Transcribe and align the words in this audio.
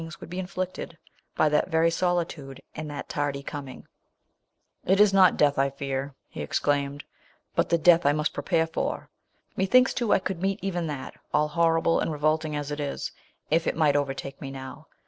would 0.19 0.31
be 0.31 0.39
inflicted 0.39 0.97
by 1.35 1.47
that 1.47 1.67
very 1.69 1.91
soli 1.91 2.25
tude 2.25 2.59
and 2.73 2.89
that 2.89 3.07
tardy 3.07 3.43
comin?!" 3.43 3.87
It 4.93 4.99
is 4.99 5.13
not 5.13 5.39
(loath 5.39 5.57
1 5.57 5.69
fear," 5.73 6.15
},>• 5.73 6.15
claimed, 6.63 7.03
"but 7.53 7.69
the 7.69 7.77
death 7.77 8.03
I 8.03 8.11
must 8.11 8.33
pre 8.33 8.41
pare 8.41 8.65
for! 8.65 9.11
Methinks, 9.55 9.93
too, 9.93 10.11
I 10.11 10.17
could 10.17 10.41
meet 10.41 10.57
even 10.63 10.87
that— 10.87 11.13
all 11.35 11.51
ln>rrible 11.51 12.01
and 12.01 12.11
re 12.11 12.17
volting 12.17 12.55
as 12.55 12.71
it 12.71 12.79
is— 12.79 13.11
if 13.51 13.67
it 13.67 13.77
might 13.77 13.95
overtake 13.95 14.41
me 14.41 14.49
now. 14.49 14.87